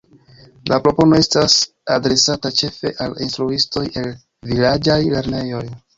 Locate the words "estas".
1.23-1.57